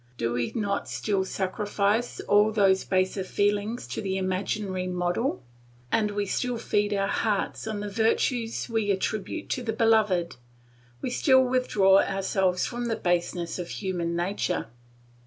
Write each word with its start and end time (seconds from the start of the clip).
do 0.17 0.33
we 0.33 0.51
not 0.55 0.89
still 0.89 1.23
sacrifice 1.23 2.19
all 2.21 2.51
those 2.51 2.83
baser 2.83 3.23
feelings 3.23 3.85
to 3.85 4.01
the 4.01 4.17
imaginary 4.17 4.87
model? 4.87 5.43
and 5.91 6.09
we 6.09 6.25
still 6.25 6.57
feed 6.57 6.91
our 6.91 7.05
hearts 7.07 7.67
on 7.67 7.81
the 7.81 7.87
virtues 7.87 8.67
we 8.67 8.89
attribute 8.89 9.47
to 9.47 9.61
the 9.61 9.71
beloved, 9.71 10.37
we 11.03 11.11
still 11.11 11.43
withdraw 11.43 11.99
ourselves 11.99 12.65
from 12.65 12.85
the 12.85 12.95
baseness 12.95 13.59
of 13.59 13.69
human 13.69 14.15
nature. 14.15 14.69